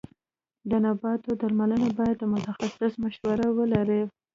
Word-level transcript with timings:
د 0.69 0.71
نباتو 0.85 1.31
درملنه 1.41 1.89
باید 1.99 2.17
د 2.19 2.23
متخصص 2.33 2.93
مشوره 3.03 3.47
ولري. 3.57 4.01